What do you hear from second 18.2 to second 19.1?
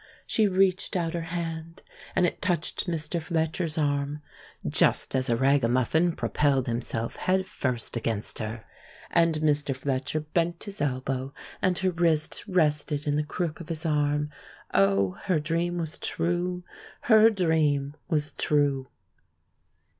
true!